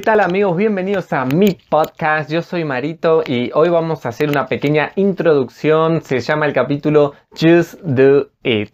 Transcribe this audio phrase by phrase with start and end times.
[0.00, 0.56] ¿Qué tal amigos?
[0.56, 2.30] Bienvenidos a mi podcast.
[2.30, 6.00] Yo soy Marito y hoy vamos a hacer una pequeña introducción.
[6.00, 8.70] Se llama el capítulo Just Do It.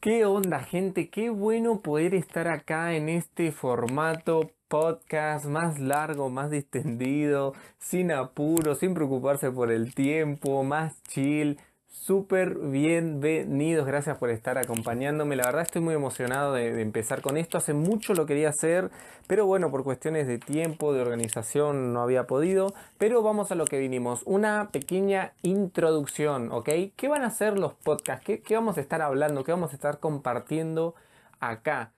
[0.00, 1.10] ¿Qué onda gente?
[1.10, 8.74] Qué bueno poder estar acá en este formato podcast más largo, más distendido, sin apuro,
[8.74, 11.58] sin preocuparse por el tiempo, más chill
[11.92, 15.36] súper bienvenidos, gracias por estar acompañándome.
[15.36, 17.58] La verdad estoy muy emocionado de, empezar con esto.
[17.58, 18.90] Hace mucho lo quería hacer,
[19.26, 22.74] pero bueno, por cuestiones de tiempo, de organización, no había podido.
[22.98, 24.22] Pero vamos a lo que vinimos.
[24.24, 26.70] Una pequeña introducción, ¿ok?
[26.96, 28.24] ¿Qué van a ser los podcasts?
[28.24, 29.44] ¿Qué, qué vamos a estar hablando?
[29.44, 30.94] ¿Qué vamos a estar compartiendo
[31.40, 31.92] acá?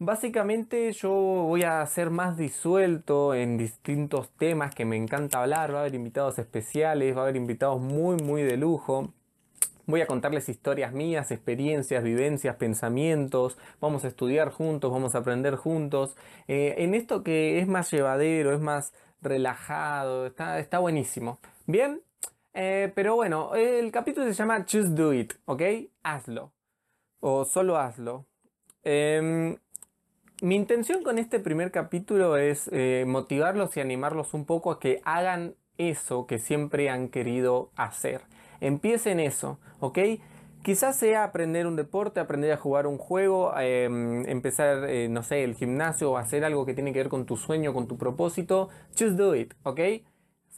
[0.00, 5.78] Básicamente yo voy a ser más disuelto en distintos temas que me encanta hablar, va
[5.78, 9.12] a haber invitados especiales, va a haber invitados muy muy de lujo.
[9.88, 13.56] Voy a contarles historias mías, experiencias, vivencias, pensamientos.
[13.80, 16.14] Vamos a estudiar juntos, vamos a aprender juntos.
[16.46, 21.38] Eh, en esto que es más llevadero, es más relajado, está, está buenísimo.
[21.66, 22.02] Bien,
[22.52, 25.62] eh, pero bueno, el capítulo se llama Just Do It, ¿ok?
[26.02, 26.52] Hazlo.
[27.20, 28.26] O solo hazlo.
[28.82, 29.56] Em,
[30.42, 35.00] mi intención con este primer capítulo es eh, motivarlos y animarlos un poco a que
[35.06, 38.20] hagan eso que siempre han querido hacer.
[38.60, 39.98] Empiecen eso, ¿ok?
[40.62, 45.44] Quizás sea aprender un deporte, aprender a jugar un juego, em, empezar, eh, no sé,
[45.44, 48.68] el gimnasio o hacer algo que tiene que ver con tu sueño, con tu propósito.
[48.98, 49.80] Just do it, ¿ok?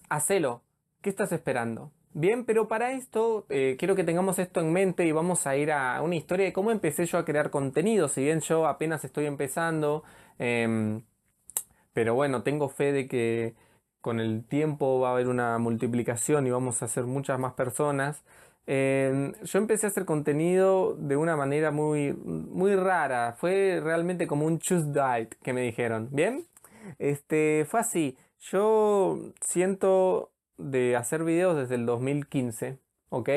[0.09, 0.62] Hacelo.
[1.03, 1.93] ¿Qué estás esperando?
[2.12, 5.71] Bien, pero para esto eh, quiero que tengamos esto en mente y vamos a ir
[5.71, 8.09] a una historia de cómo empecé yo a crear contenido.
[8.09, 10.03] Si bien yo apenas estoy empezando,
[10.39, 11.03] em,
[11.93, 13.55] pero bueno, tengo fe de que
[14.01, 18.23] con el tiempo va a haber una multiplicación y vamos a ser muchas más personas.
[18.67, 23.34] Yo empecé a hacer contenido de una manera muy, muy rara.
[23.39, 26.09] Fue realmente como un choose diet que me dijeron.
[26.12, 26.47] ¿Bien?
[26.98, 28.17] Este, fue así.
[28.41, 32.78] Yo siento de hacer videos desde el 2015,
[33.11, 33.28] ¿ok?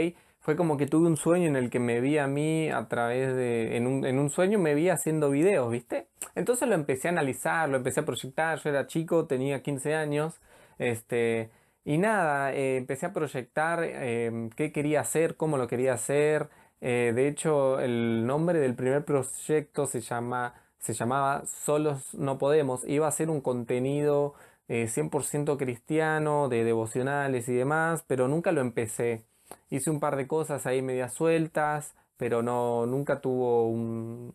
[0.43, 3.33] Fue como que tuve un sueño en el que me vi a mí a través
[3.33, 3.77] de...
[3.77, 6.09] En un, en un sueño me vi haciendo videos, ¿viste?
[6.35, 8.59] Entonces lo empecé a analizar, lo empecé a proyectar.
[8.59, 10.41] Yo era chico, tenía 15 años.
[10.79, 11.49] Este,
[11.85, 16.49] y nada, eh, empecé a proyectar em, qué quería hacer, cómo lo quería hacer.
[16.81, 22.83] Eh, de hecho, el nombre del primer proyecto se, llama, se llamaba Solos No Podemos.
[22.85, 24.33] Iba a ser un contenido
[24.67, 29.25] 100% eh, cristiano, de devocionales y demás, pero nunca lo empecé.
[29.69, 34.33] Hice un par de cosas ahí medias sueltas, pero no, nunca tuvo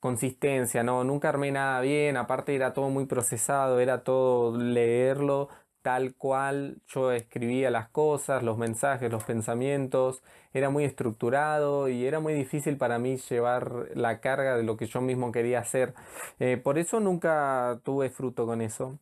[0.00, 5.48] consistencia, no, nunca armé nada bien, aparte era todo muy procesado, era todo leerlo
[5.82, 12.20] tal cual yo escribía las cosas, los mensajes, los pensamientos, era muy estructurado y era
[12.20, 15.94] muy difícil para mí llevar la carga de lo que yo mismo quería hacer.
[16.38, 18.98] Eh, por eso nunca tuve fruto con eso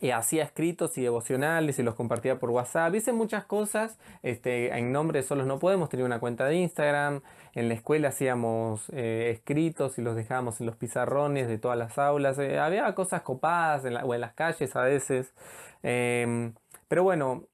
[0.00, 2.94] y hacía escritos y devocionales y los compartía por WhatsApp.
[2.94, 5.88] Hice muchas cosas este, en nombre de Solos No Podemos.
[5.88, 7.22] Tenía una cuenta de Instagram.
[7.54, 11.98] En la escuela hacíamos eh, escritos y los dejábamos en los pizarrones de todas las
[11.98, 12.38] aulas.
[12.38, 15.32] Eh, había cosas copadas en o en las calles a veces.
[15.82, 16.54] Em,
[16.88, 17.44] pero bueno,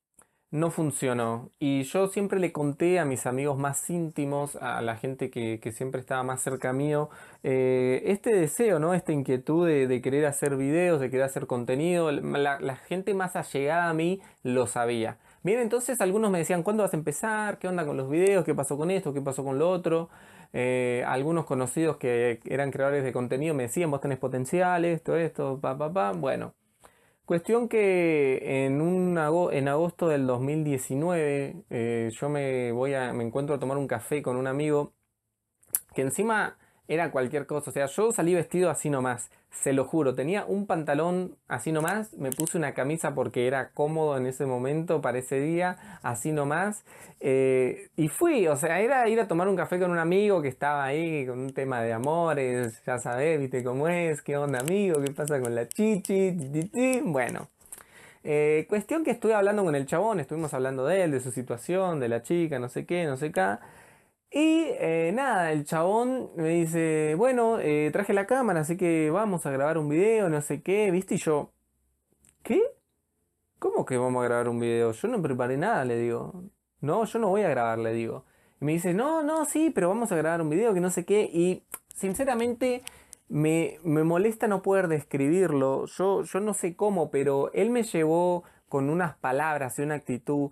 [0.51, 1.51] no funcionó.
[1.59, 6.01] Y yo siempre le conté a mis amigos más íntimos, a la gente que, siempre
[6.01, 7.11] estaba más cerca mío,
[7.43, 8.95] eh, este deseo, ¿no?
[8.95, 12.11] Esta inquietud de, querer hacer videos, de querer hacer contenido.
[12.11, 15.19] La, gente más allegada a mí lo sabía.
[15.43, 17.59] Bien, entonces algunos me decían, ¿cuándo vas a empezar?
[17.59, 18.45] ¿Qué onda con los videos?
[18.45, 19.15] ¿Qué pasó con esto?
[19.15, 20.11] ¿Qué pasó con lo otro?
[20.53, 25.61] Eh, algunos conocidos que eran creadores de contenido me decían, vos tenés potenciales, todo esto,
[25.61, 26.13] pa, pa, pa.
[26.13, 26.55] Bueno,
[27.31, 29.17] Cuestión que en, un
[29.53, 34.21] en agosto del 2019 eh, yo me voy a, me encuentro a tomar un café
[34.21, 34.95] con un amigo
[35.95, 36.59] que encima
[36.91, 37.71] era cualquier cosa.
[37.71, 40.15] O sea, yo salí vestido así nomás, se lo juro.
[40.15, 45.01] Tenía un pantalón así nomás, me puse una camisa porque era cómodo en ese momento,
[45.01, 46.85] para ese día, así nomás.
[47.21, 50.49] Eh, y fui, o sea, era ir a tomar un café con un amigo que
[50.49, 55.01] estaba ahí con un tema de amores, ya sabes, viste cómo es, qué onda amigo,
[55.01, 56.33] qué pasa con la chichi,
[57.05, 57.49] bueno.
[58.23, 62.01] Eh, cuestión que estuve hablando con el chabón, estuvimos hablando de él, de su situación,
[62.01, 63.57] de la chica, no sé qué, no sé qué.
[64.33, 69.45] Y eh, nada, el chabón me dice, bueno, eh, traje la cámara, así que vamos
[69.45, 71.17] a grabar un video, no sé qué, ¿viste?
[71.17, 71.51] Y yo,
[72.45, 72.63] ¿qué?
[73.59, 74.93] ¿Cómo que vamos a grabar un video?
[74.93, 76.45] Yo no preparé nada, le digo.
[76.81, 78.25] No, yo no voy a grabar, le digo.
[78.61, 81.05] Y me dice, no, no, sí, pero vamos a grabar un video, que no sé
[81.05, 81.23] qué.
[81.33, 82.83] Y sinceramente
[83.29, 85.87] me, me molesta no poder describirlo.
[85.87, 90.51] Yo, yo no sé cómo, pero él me llevó con unas palabras y una actitud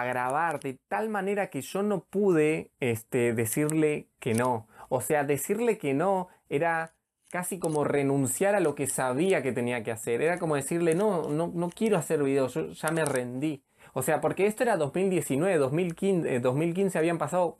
[0.00, 4.68] a grabar de tal manera que yo no pude este, decirle que no.
[4.88, 6.94] O sea, decirle que no era
[7.30, 10.20] casi como renunciar a lo que sabía que tenía que hacer.
[10.20, 13.62] Era como decirle, no, no, no quiero hacer videos, yo ya me rendí.
[13.94, 17.56] O sea, porque esto era 2019, 2015, 2015 habían pasado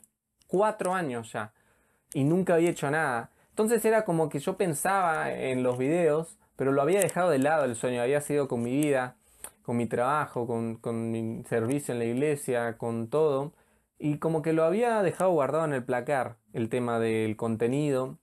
[0.46, 1.52] cuatro años ya
[2.14, 3.30] y nunca había hecho nada.
[3.50, 7.64] Entonces era como que yo pensaba en los videos, pero lo había dejado de lado
[7.64, 9.16] el sueño, había sido con mi vida,
[9.62, 13.52] con mi trabajo, con, con mi servicio en la iglesia, con todo.
[13.98, 18.18] Y como que lo había dejado guardado en el placar, el tema del contenido.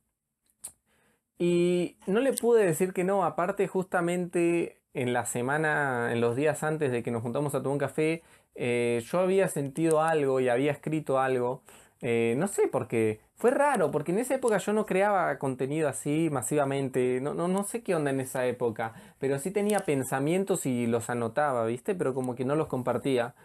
[1.38, 6.64] Y no le pude decir que no, aparte justamente en la semana, en los días
[6.64, 8.24] antes de que nos juntamos a tomar un café,
[8.56, 11.64] eh, yo había sentido algo y había escrito algo.
[12.02, 13.20] Eh, no sé por qué.
[13.36, 17.20] Fue raro, porque en esa época yo no creaba contenido así masivamente.
[17.22, 18.94] No, no, no sé qué onda en esa época.
[19.20, 21.96] Pero sí tenía pensamientos y los anotaba, ¿viste?
[21.96, 23.36] Pero como que no los compartía.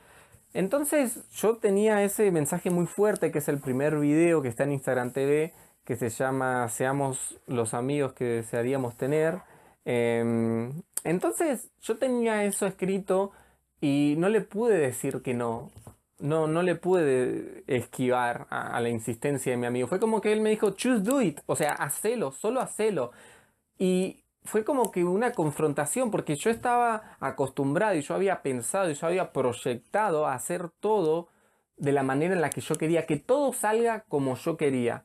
[0.52, 4.72] Entonces yo tenía ese mensaje muy fuerte, que es el primer video que está en
[4.72, 5.52] Instagram TV
[5.84, 9.42] que se llama Seamos los amigos que desearíamos tener.
[9.84, 13.32] Em, entonces yo tenía eso escrito
[13.80, 15.70] y no le pude decir que no.
[16.19, 19.88] No, no le pude esquivar a, la insistencia de mi amigo.
[19.88, 21.40] Fue como que él me dijo, choose do it.
[21.46, 23.12] O sea, hacelo, solo hacelo.
[23.78, 28.94] Y fue como que una confrontación porque yo estaba acostumbrado y yo había pensado y
[28.94, 31.28] yo había proyectado a hacer todo
[31.76, 35.05] de la manera en la que yo quería, que todo salga como yo quería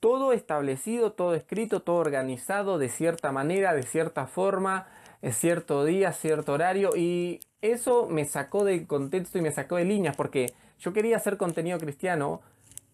[0.00, 4.88] todo establecido, todo escrito, todo organizado de cierta manera, de cierta forma,
[5.22, 6.96] en cierto día, cierto horario.
[6.96, 11.36] Y eso me sacó de contexto y me sacó de líneas porque yo quería hacer
[11.36, 12.40] contenido cristiano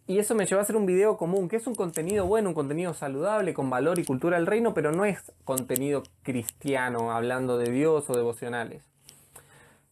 [0.09, 2.55] y eso me llevó a hacer un video común, que es un contenido bueno, un
[2.55, 7.71] contenido saludable, con valor y cultura del reino, pero no es contenido cristiano, hablando de
[7.73, 8.85] Dios o devocionales.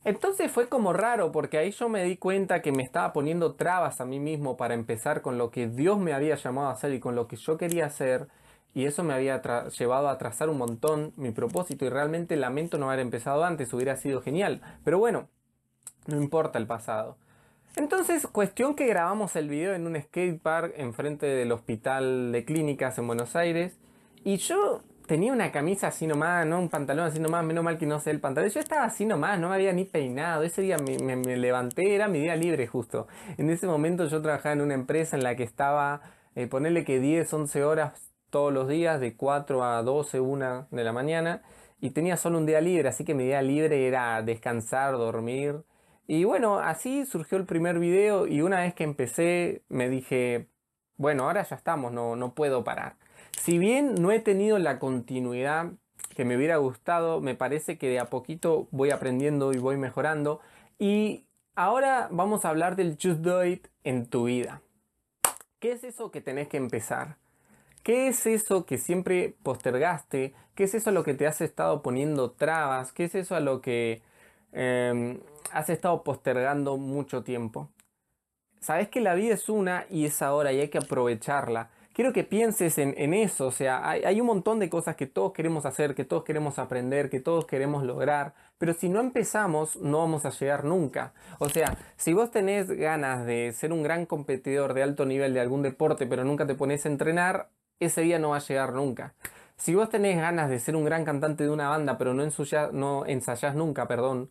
[0.04, 4.00] Entonces fue como raro porque ahí yo me di cuenta que me estaba poniendo trabas
[4.00, 7.00] a mí mismo para empezar con lo que Dios me había llamado a hacer y
[7.00, 8.28] con lo que yo quería hacer
[8.74, 12.88] y eso me había llevado a trazar un montón mi propósito y realmente lamento no
[12.88, 14.60] haber empezado antes, hubiera sido genial.
[14.84, 15.28] Pero bueno,
[16.06, 17.16] no importa el pasado.
[17.76, 23.06] Entonces, cuestión que grabamos el video en un skatepark enfrente del hospital de clínicas en
[23.06, 23.76] Buenos Aires
[24.24, 26.58] y yo tenía una camisa así nomás, ¿no?
[26.58, 28.50] Un pantalón así nomás, menos mal que no sé el pantalón.
[28.50, 30.42] Yo estaba así nomás, no me había ni peinado.
[30.42, 33.06] Ese día me, levanté, era mi día libre justo.
[33.38, 36.00] En ese momento yo trabajaba en una empresa en la que estaba,
[36.34, 40.82] eh, ponerle que 10, 11 horas todos los días, de 4 a 12, 1 de
[40.82, 41.42] la mañana.
[41.80, 45.62] Y tenía solo un día libre, así que mi día libre era descansar, dormir.
[46.08, 50.48] Y bueno, así surgió el primer video y una vez que empecé me dije,
[50.96, 52.96] bueno, ahora ya estamos, no, no puedo parar.
[53.40, 55.70] Si bien no he tenido la continuidad
[56.16, 60.40] que me hubiera gustado, me parece que de a poquito voy aprendiendo y voy mejorando.
[60.76, 64.60] Y ahora vamos a hablar del Just Do It en tu vida.
[65.60, 67.22] ¿Qué es eso que tenés que empezar?
[67.84, 70.34] ¿Qué es eso que siempre postergaste?
[70.56, 72.92] ¿Qué es eso a lo que te has estado poniendo trabas?
[72.92, 74.02] ¿Qué es eso a lo que
[74.52, 75.20] em,
[75.52, 77.70] has estado postergando mucho tiempo?
[78.60, 82.24] Sabes que la vida es una y es ahora y hay que aprovecharla quiero que
[82.24, 83.46] pienses en, eso.
[83.46, 87.08] O sea, hay, un montón de cosas que todos queremos hacer, que todos queremos aprender,
[87.08, 88.34] que todos queremos lograr.
[88.58, 91.14] Pero si no empezamos, no vamos a llegar nunca.
[91.38, 95.40] O sea, si vos tenés ganas de ser un gran competidor de alto nivel de
[95.40, 97.48] algún deporte, pero nunca te pones a entrenar,
[97.80, 99.14] ese día no va a llegar nunca.
[99.56, 102.24] Si vos tenés ganas de ser un gran cantante de una banda, pero no,
[102.72, 104.30] no ensayás nunca, perdón,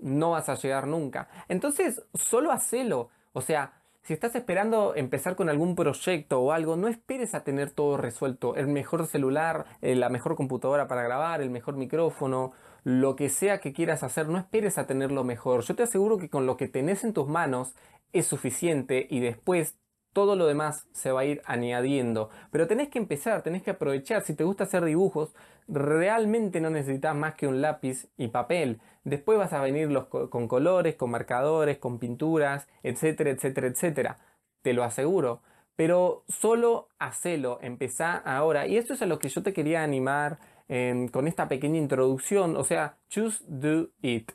[0.00, 1.28] no vas a llegar nunca.
[1.48, 3.10] Entonces, solo hacelo.
[3.32, 7.70] O sea, si estás esperando empezar con algún proyecto o algo, no esperes a tener
[7.70, 8.54] todo resuelto.
[8.54, 12.52] El mejor celular, eh, la mejor computadora para grabar, el mejor micrófono,
[12.84, 15.62] lo que sea que quieras hacer, no esperes a tenerlo mejor.
[15.62, 17.74] Yo te aseguro que con lo que tenés en tus manos
[18.12, 19.76] es suficiente y después
[20.16, 22.30] todo lo demás se va a ir añadiendo.
[22.50, 24.22] Pero tenés que empezar, tenés que aprovechar.
[24.22, 25.34] Si te gusta hacer dibujos,
[25.68, 28.80] realmente no necesitas más que un lápiz y papel.
[29.04, 34.18] Después vas a venir con colores, con marcadores, con pinturas, etcétera, etcétera, etcétera.
[34.62, 35.42] Te lo aseguro.
[35.76, 38.66] Pero solo hacelo, empezá ahora.
[38.66, 42.56] Y esto es a lo que yo te quería animar em, con esta pequeña introducción.
[42.56, 44.32] O sea, choose, do it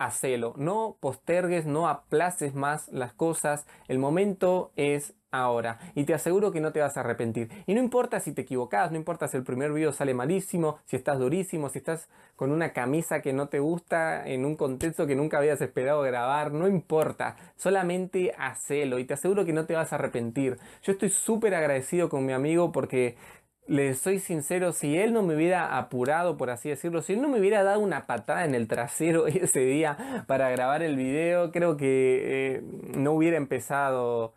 [0.00, 0.54] hacelo.
[0.56, 3.66] No postergues, no aplaces más las cosas.
[3.86, 5.78] El momento es ahora.
[5.94, 7.50] Y te aseguro que no te vas a arrepentir.
[7.66, 10.96] Y no importa si te equivocas, no importa si el primer video sale malísimo, si
[10.96, 15.14] estás durísimo, si estás con una camisa que no te gusta, en un contexto que
[15.14, 17.36] nunca habías esperado grabar, no importa.
[17.56, 20.58] Solamente hacelo y te aseguro que no te vas a arrepentir.
[20.82, 23.16] Yo estoy súper agradecido con mi amigo porque
[23.70, 27.28] les soy sincero, si él no me hubiera apurado, por así decirlo, si él no
[27.28, 31.76] me hubiera dado una patada en el trasero ese día para grabar el video, creo
[31.76, 32.62] que eh,
[32.96, 34.34] no hubiera empezado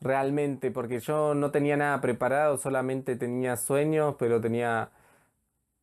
[0.00, 4.90] realmente, porque yo no tenía nada preparado, solamente tenía sueños, pero tenía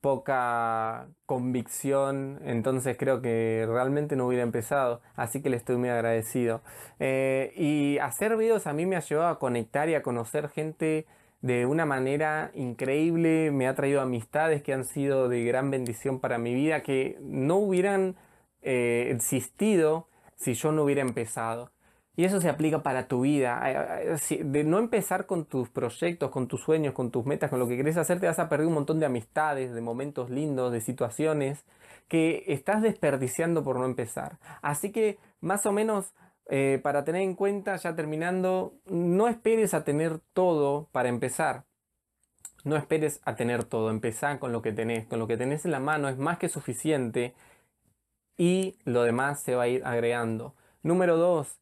[0.01, 6.61] poca convicción, entonces creo que realmente no hubiera empezado, así que le estoy muy agradecido.
[6.99, 11.05] Eh, y hacer videos a mí me ha llevado a conectar y a conocer gente
[11.41, 16.37] de una manera increíble, me ha traído amistades que han sido de gran bendición para
[16.37, 18.15] mi vida, que no hubieran
[18.61, 21.71] eh, existido si yo no hubiera empezado.
[22.15, 23.61] Y eso se aplica para tu vida.
[24.29, 27.77] De no empezar con tus proyectos, con tus sueños, con tus metas, con lo que
[27.77, 31.63] querés hacer, te vas a perder un montón de amistades, de momentos lindos, de situaciones
[32.07, 34.39] que estás desperdiciando por no empezar.
[34.63, 36.15] Así que más o menos
[36.49, 41.65] eh, para tener en cuenta, ya terminando, no esperes a tener todo para empezar.
[42.63, 45.07] No esperes a tener todo, empezá con lo que tenés.
[45.07, 47.33] Con lo que tenés en la mano es más que suficiente
[48.37, 50.55] y lo demás se va a ir agregando.
[50.83, 51.59] Número dos,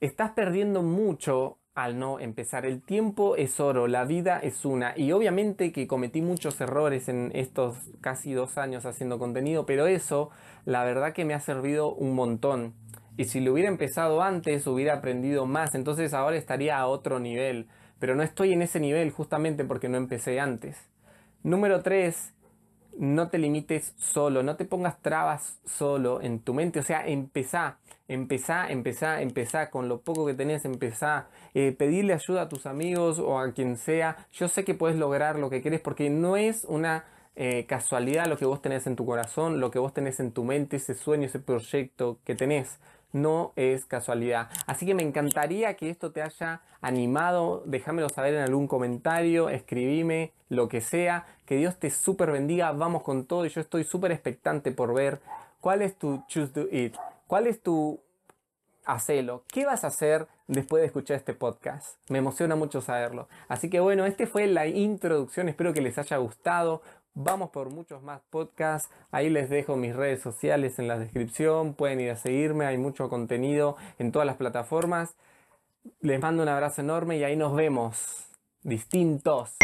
[0.00, 2.64] estás perdiendo mucho al no empezar.
[2.64, 4.94] El tiempo es oro, la vida es una.
[4.96, 10.30] Y obviamente que cometí muchos errores en estos casi dos años haciendo contenido, pero eso
[10.64, 12.74] la verdad que me ha servido un montón.
[13.16, 15.74] Y si lo hubiera empezado antes, hubiera aprendido más.
[15.74, 17.68] Entonces ahora estaría a otro nivel.
[17.98, 20.76] Pero no estoy en ese nivel justamente porque no empecé antes.
[21.42, 22.34] Número 3
[22.98, 27.78] no te limites solo, no te pongas trabas solo en tu mente, o sea, empezá,
[28.08, 33.18] empezá, empezá, empezá, con lo poco que tenés, empezá, eh, pedirle ayuda a tus amigos
[33.18, 36.64] o a quien sea, yo sé que puedes lograr lo que querés porque no es
[36.64, 37.04] una
[37.38, 40.42] eh, casualidad lo que vos tenés en tu corazón, lo que vos tenés en tu
[40.42, 42.80] mente, ese sueño, ese proyecto que tenés
[43.16, 44.48] no es casualidad.
[44.66, 47.62] Así que me encantaría que esto te haya animado.
[47.66, 51.26] Déjamelo saber en algún comentario, escribime, lo que sea.
[51.46, 52.72] Que Dios te súper bendiga.
[52.72, 55.20] Vamos con todo y yo estoy súper expectante por ver
[55.60, 56.94] cuál es tu choose to eat.
[57.26, 58.00] ¿Cuál es tu
[58.84, 59.44] hacelo?
[59.48, 61.96] ¿Qué vas a hacer después de escuchar este podcast?
[62.08, 63.28] Me emociona mucho saberlo.
[63.48, 65.48] Así que bueno, este fue la introducción.
[65.48, 66.82] Espero que les haya gustado.
[67.18, 68.90] Vamos por muchos más podcasts.
[69.10, 71.72] Ahí les dejo mis redes sociales en la descripción.
[71.72, 72.66] Pueden ir a seguirme.
[72.66, 75.16] Hay mucho contenido en todas las plataformas.
[76.02, 78.26] Les mando un abrazo enorme y ahí nos vemos.
[78.62, 79.56] Distintos.